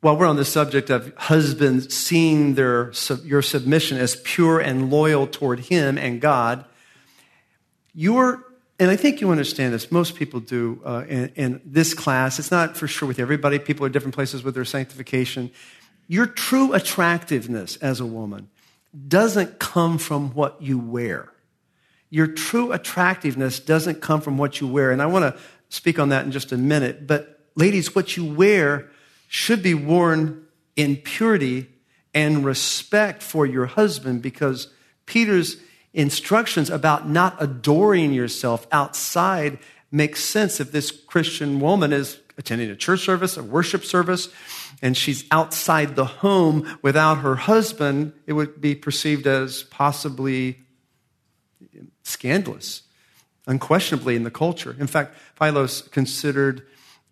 [0.00, 5.26] while we're on the subject of husbands seeing their, your submission as pure and loyal
[5.26, 6.64] toward Him and God,
[7.94, 8.44] your
[8.80, 9.92] and I think you understand this.
[9.92, 12.38] Most people do uh, in, in this class.
[12.38, 13.58] It's not for sure with everybody.
[13.58, 15.50] People are different places with their sanctification.
[16.08, 18.48] Your true attractiveness as a woman
[19.06, 21.30] doesn't come from what you wear.
[22.08, 24.90] Your true attractiveness doesn't come from what you wear.
[24.90, 27.06] And I want to speak on that in just a minute.
[27.06, 28.90] But ladies, what you wear
[29.28, 31.68] should be worn in purity
[32.14, 34.68] and respect for your husband because
[35.04, 35.58] Peter's
[35.92, 39.58] instructions about not adoring yourself outside
[39.90, 44.28] makes sense if this Christian woman is attending a church service, a worship service,
[44.80, 50.60] and she's outside the home without her husband, it would be perceived as possibly
[52.02, 52.82] scandalous,
[53.46, 54.74] unquestionably in the culture.
[54.78, 56.66] In fact, Philos considered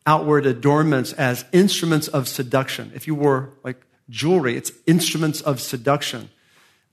[0.07, 2.91] outward adornments as instruments of seduction.
[2.95, 6.31] If you wore like jewelry, it's instruments of seduction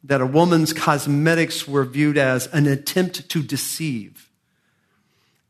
[0.05, 4.29] that a woman's cosmetics were viewed as an attempt to deceive.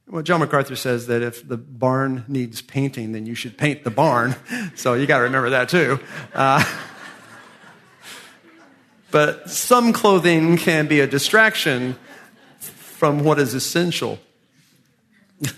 [0.08, 3.91] Well, John MacArthur says that if the barn needs painting, then you should paint the
[3.91, 4.36] barn.
[4.76, 5.99] So you got to remember that too.
[6.34, 6.64] Uh,
[9.12, 11.95] but some clothing can be a distraction
[12.60, 14.20] from what is essential.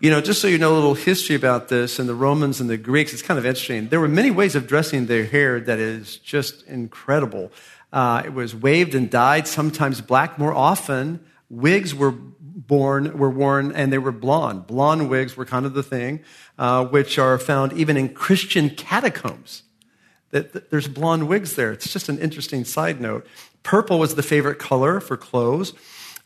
[0.00, 2.68] You know, just so you know a little history about this and the Romans and
[2.68, 3.88] the Greeks, it's kind of interesting.
[3.88, 7.52] There were many ways of dressing their hair that is just incredible.
[7.92, 10.38] Uh, it was waved and dyed, sometimes black.
[10.38, 12.14] More often, wigs were
[12.66, 14.66] born were worn and they were blonde.
[14.66, 16.20] Blonde wigs were kind of the thing,
[16.58, 19.62] uh, which are found even in Christian catacombs.
[20.30, 21.72] That, that there's blonde wigs there.
[21.72, 23.26] It's just an interesting side note.
[23.62, 25.72] Purple was the favorite color for clothes.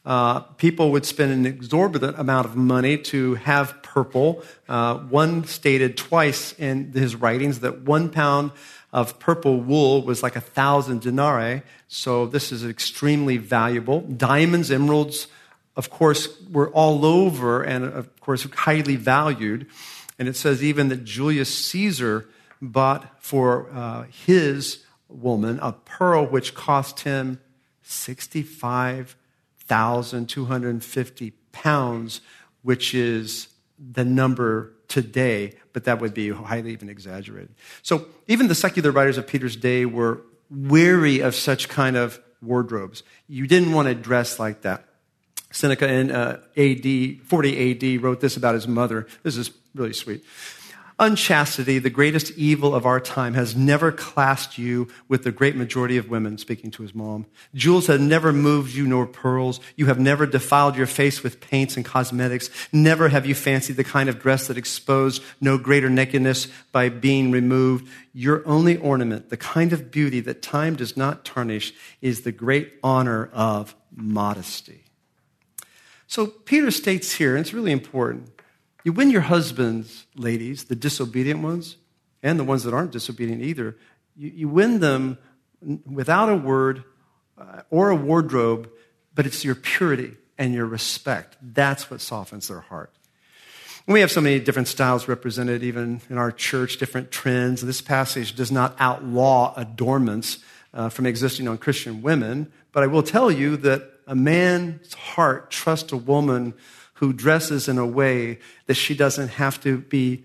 [0.04, 4.42] Uh, people would spend an exorbitant amount of money to have purple.
[4.68, 8.52] Uh, one stated twice in his writings that one pound
[8.92, 11.62] of purple wool was like a thousand denarii.
[11.88, 14.00] So this is extremely valuable.
[14.00, 15.26] Diamonds, emeralds,
[15.76, 19.66] of course, were all over and, of course, highly valued.
[20.18, 22.28] And it says even that Julius Caesar
[22.60, 27.40] bought for uh, his woman a pearl which cost him
[27.82, 29.16] 65
[29.68, 32.20] 1,250 pounds,
[32.62, 33.48] which is
[33.78, 37.54] the number today, but that would be highly even exaggerated.
[37.82, 43.02] So even the secular writers of Peter's day were weary of such kind of wardrobes.
[43.28, 44.84] You didn't want to dress like that.
[45.50, 49.06] Seneca in uh, AD 40 AD wrote this about his mother.
[49.22, 50.24] This is really sweet.
[51.00, 55.96] Unchastity, the greatest evil of our time, has never classed you with the great majority
[55.96, 57.26] of women, speaking to his mom.
[57.54, 59.60] Jewels have never moved you, nor pearls.
[59.76, 62.50] You have never defiled your face with paints and cosmetics.
[62.72, 67.30] Never have you fancied the kind of dress that exposed no greater nakedness by being
[67.30, 67.88] removed.
[68.12, 71.72] Your only ornament, the kind of beauty that time does not tarnish,
[72.02, 74.82] is the great honor of modesty.
[76.08, 78.37] So Peter states here, and it's really important
[78.88, 81.76] you win your husbands, ladies, the disobedient ones,
[82.22, 83.76] and the ones that aren't disobedient either.
[84.16, 85.18] You, you win them
[85.84, 86.84] without a word
[87.36, 88.70] uh, or a wardrobe,
[89.14, 91.36] but it's your purity and your respect.
[91.42, 92.90] That's what softens their heart.
[93.86, 97.60] we have so many different styles represented, even in our church, different trends.
[97.60, 100.38] This passage does not outlaw adornments
[100.72, 105.50] uh, from existing on Christian women, but I will tell you that a man's heart
[105.50, 106.54] trusts a woman
[106.98, 110.24] who dresses in a way that she doesn't have to be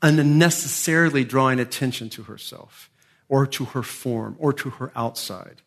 [0.00, 2.90] unnecessarily drawing attention to herself
[3.28, 5.60] or to her form or to her outside.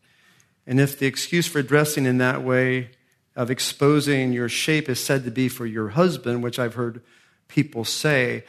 [0.65, 2.91] And if the excuse for dressing in that way
[3.35, 7.01] of exposing your shape is said to be for your husband, which I've heard
[7.47, 8.43] people say,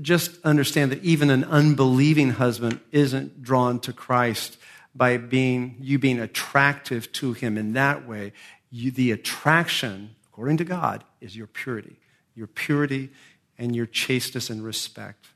[0.00, 4.58] just understand that even an unbelieving husband isn't drawn to Christ
[4.94, 8.32] by being you being attractive to him in that way.
[8.70, 11.94] You, the attraction according to God, is your purity,
[12.34, 13.10] your purity
[13.58, 15.28] and your chasteness and respect.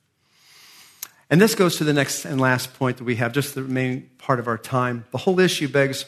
[1.31, 4.11] And this goes to the next and last point that we have, just the remaining
[4.19, 5.05] part of our time.
[5.13, 6.07] The whole issue begs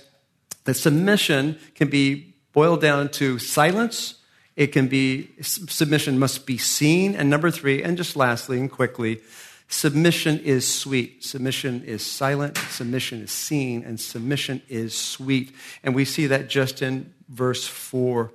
[0.64, 4.14] that submission can be boiled down to silence.
[4.56, 7.14] It can be, submission must be seen.
[7.14, 9.20] And number three, and just lastly and quickly,
[9.68, 11.22] submission is sweet.
[11.22, 12.58] Submission is silent.
[12.58, 13.84] Submission is seen.
[13.84, 15.54] And submission is sweet.
[15.84, 18.32] And we see that just in verse four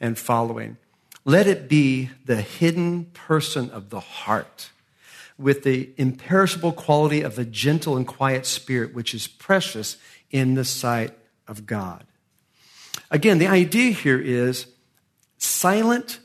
[0.00, 0.76] and following.
[1.24, 4.70] Let it be the hidden person of the heart
[5.38, 9.96] with the imperishable quality of a gentle and quiet spirit, which is precious
[10.30, 11.12] in the sight
[11.46, 12.04] of God.
[13.10, 14.66] Again, the idea here is
[15.38, 16.20] silent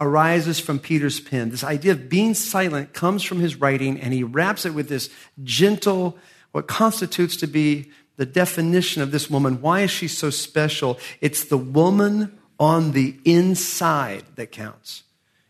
[0.00, 1.50] arises from Peter's pen.
[1.50, 5.10] This idea of being silent comes from his writing, and he wraps it with this
[5.44, 6.18] gentle,
[6.50, 9.60] what constitutes to be the definition of this woman.
[9.60, 10.98] Why is she so special?
[11.20, 15.02] It's the woman on the inside that counts.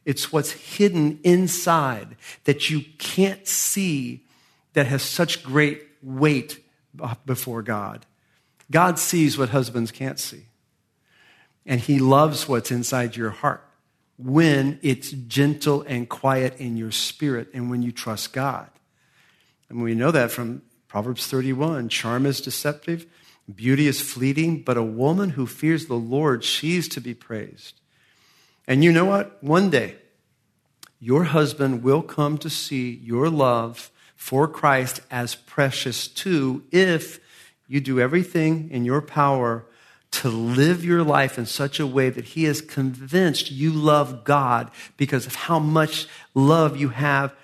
[0.06, 4.24] It's what's hidden inside that you can't see
[4.72, 6.64] that has such great weight
[7.26, 8.06] before God.
[8.70, 10.46] God sees what husbands can't see.
[11.66, 13.62] And he loves what's inside your heart
[14.16, 18.70] when it's gentle and quiet in your spirit and when you trust God.
[19.68, 23.04] And we know that from Proverbs 31 charm is deceptive,
[23.56, 27.80] beauty is fleeting, but a woman who fears the Lord, she's to be praised.
[28.66, 29.42] And you know what?
[29.42, 29.96] One day,
[31.00, 37.18] your husband will come to see your love for Christ as precious too if
[37.66, 39.64] you do everything in your power
[40.12, 44.70] to live your life in such a way that he is convinced you love God
[44.96, 47.34] because of how much love you have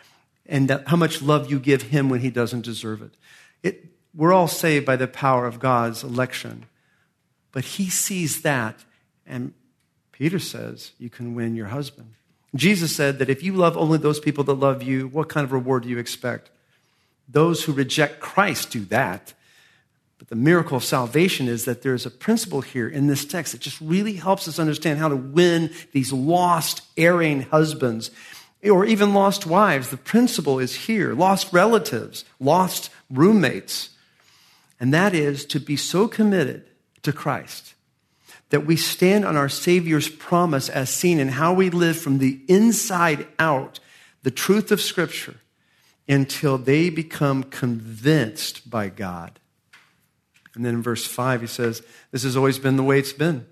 [0.46, 3.14] and how much love you give him when he doesn't deserve it.
[3.62, 3.87] it.
[4.14, 6.66] We're all saved by the power of God's election,
[7.52, 8.84] but he sees that,
[9.26, 9.52] and
[10.12, 12.14] Peter says you can win your husband.
[12.54, 15.52] Jesus said that if you love only those people that love you, what kind of
[15.52, 16.50] reward do you expect?
[17.28, 19.34] Those who reject Christ do that.
[20.18, 23.60] But the miracle of salvation is that there's a principle here in this text that
[23.60, 28.10] just really helps us understand how to win these lost, erring husbands
[28.64, 29.90] or even lost wives.
[29.90, 33.90] The principle is here lost relatives, lost roommates.
[34.80, 36.64] And that is to be so committed
[37.02, 37.74] to Christ
[38.50, 42.40] that we stand on our Savior's promise as seen in how we live from the
[42.48, 43.78] inside out,
[44.22, 45.36] the truth of Scripture,
[46.08, 49.38] until they become convinced by God.
[50.54, 53.46] And then in verse 5, he says, This has always been the way it's been.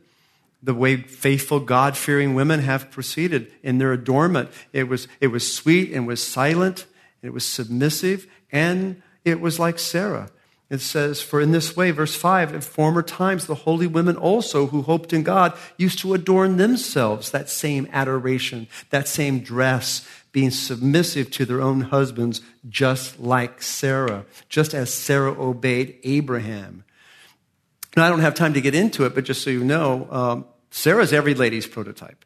[0.62, 4.50] The way faithful, God fearing women have proceeded in their adornment.
[4.72, 6.86] It was, it was sweet and was silent,
[7.20, 10.30] and it was submissive, and it was like Sarah.
[10.68, 14.66] It says, For in this way, verse 5, in former times the holy women also
[14.66, 20.50] who hoped in God used to adorn themselves, that same adoration, that same dress, being
[20.50, 26.84] submissive to their own husbands, just like Sarah, just as Sarah obeyed Abraham.
[27.96, 30.44] Now, I don't have time to get into it, but just so you know, um,
[30.70, 32.24] Sarah's every lady's prototype.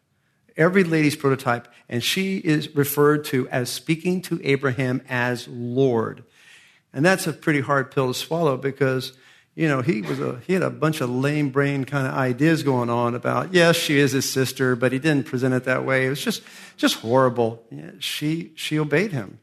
[0.56, 6.24] Every lady's prototype, and she is referred to as speaking to Abraham as Lord.
[6.92, 9.12] And that's a pretty hard pill to swallow because,
[9.54, 12.62] you know, he was a he had a bunch of lame brain kind of ideas
[12.62, 16.06] going on about, yes, she is his sister, but he didn't present it that way.
[16.06, 16.42] It was just
[16.76, 17.62] just horrible.
[17.98, 19.38] She she obeyed him.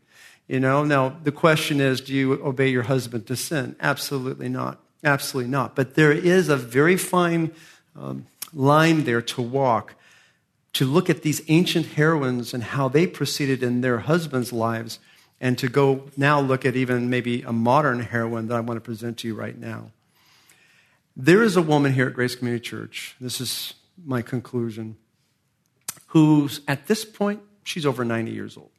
[0.47, 3.75] You know, now the question is, do you obey your husband to sin?
[3.79, 4.79] Absolutely not.
[5.03, 5.75] Absolutely not.
[5.75, 7.51] But there is a very fine
[7.95, 9.95] um, line there to walk
[10.73, 14.99] to look at these ancient heroines and how they proceeded in their husbands' lives
[15.39, 18.81] and to go now look at even maybe a modern heroine that I want to
[18.81, 19.91] present to you right now.
[21.15, 23.73] There is a woman here at Grace Community Church, this is
[24.05, 24.97] my conclusion,
[26.07, 28.71] who's at this point, she's over 90 years old.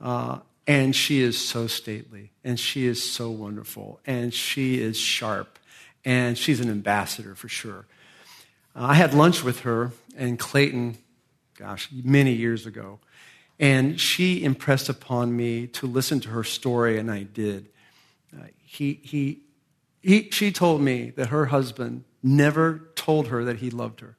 [0.00, 5.58] Uh, and she is so stately, and she is so wonderful, and she is sharp,
[6.04, 7.86] and she's an ambassador for sure.
[8.76, 10.98] Uh, I had lunch with her and Clayton,
[11.56, 12.98] gosh, many years ago.
[13.58, 17.68] And she impressed upon me to listen to her story, and I did.
[18.32, 19.40] Uh, he, he,
[20.00, 24.16] he, she told me that her husband never told her that he loved her.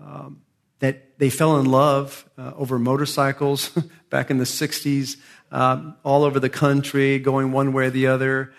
[0.00, 0.42] Um,
[0.80, 3.70] that they fell in love uh, over motorcycles
[4.10, 5.16] back in the 60s,
[5.52, 8.52] um, all over the country, going one way or the other.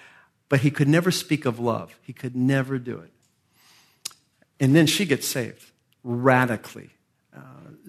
[0.47, 1.99] But he could never speak of love.
[2.01, 3.11] He could never do it.
[4.59, 5.71] And then she gets saved
[6.03, 6.91] radically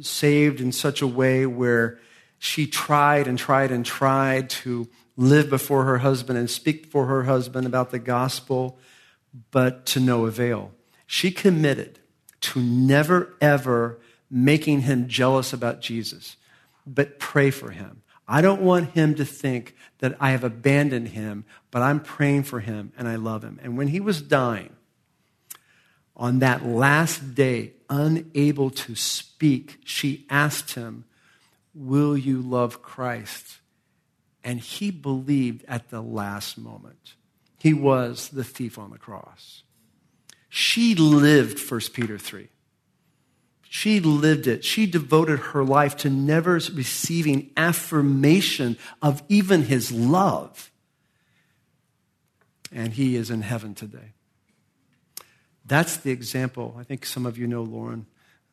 [0.00, 1.98] saved in such a way where
[2.38, 7.24] she tried and tried and tried to live before her husband and speak for her
[7.24, 8.78] husband about the gospel,
[9.50, 10.72] but to no avail.
[11.06, 12.00] She committed
[12.42, 16.36] to never, ever making him jealous about Jesus,
[16.86, 18.02] but pray for him.
[18.26, 22.60] I don't want him to think that I have abandoned him, but I'm praying for
[22.60, 23.60] him and I love him.
[23.62, 24.74] And when he was dying,
[26.16, 31.04] on that last day, unable to speak, she asked him,
[31.74, 33.58] Will you love Christ?
[34.44, 37.14] And he believed at the last moment.
[37.58, 39.62] He was the thief on the cross.
[40.48, 42.48] She lived 1 Peter 3.
[43.62, 44.64] She lived it.
[44.64, 50.70] She devoted her life to never receiving affirmation of even his love.
[52.70, 54.12] And he is in heaven today.
[55.66, 56.76] That's the example.
[56.78, 58.06] I think some of you know Lauren.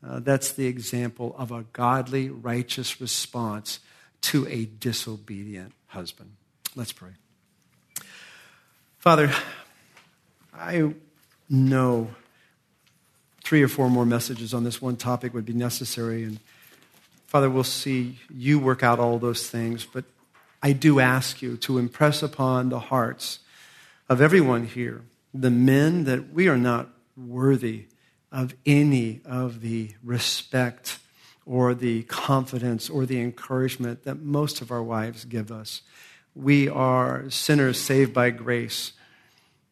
[0.05, 3.80] Uh, that's the example of a godly, righteous response
[4.22, 6.32] to a disobedient husband.
[6.76, 7.12] Let's pray.
[8.97, 9.32] Father,
[10.53, 10.93] I
[11.49, 12.09] know
[13.43, 16.24] three or four more messages on this one topic would be necessary.
[16.24, 16.39] And
[17.28, 19.86] Father, we'll see you work out all those things.
[19.86, 20.05] But
[20.64, 23.39] I do ask you to impress upon the hearts
[24.07, 25.01] of everyone here,
[25.34, 26.89] the men, that we are not
[27.28, 27.88] worthy
[28.32, 31.00] of any of the respect
[31.46, 35.82] or the confidence or the encouragement that most of our wives give us.
[36.36, 38.94] We are sinners saved by grace.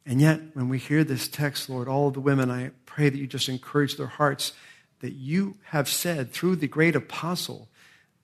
[0.05, 3.27] And yet, when we hear this text, Lord, all the women, I pray that you
[3.27, 4.53] just encourage their hearts
[4.99, 7.69] that you have said through the great apostle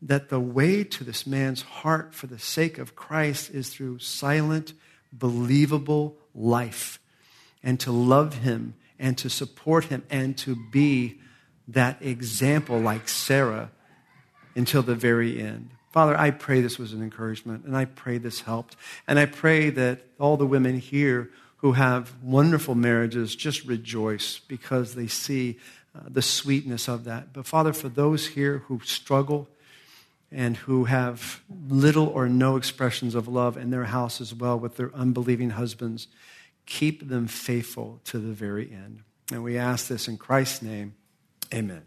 [0.01, 4.73] that the way to this man's heart for the sake of Christ is through silent,
[5.13, 6.99] believable life
[7.63, 11.19] and to love him and to support him and to be
[11.67, 13.71] that example like Sarah
[14.55, 15.69] until the very end.
[15.91, 18.75] Father, I pray this was an encouragement and I pray this helped.
[19.07, 24.95] And I pray that all the women here who have wonderful marriages just rejoice because
[24.95, 25.57] they see
[25.95, 27.31] uh, the sweetness of that.
[27.33, 29.47] But Father, for those here who struggle
[30.31, 34.75] and who have little or no expressions of love in their house as well with
[34.75, 36.07] their unbelieving husbands,
[36.65, 39.03] keep them faithful to the very end.
[39.31, 40.95] And we ask this in Christ's name.
[41.53, 41.83] Amen.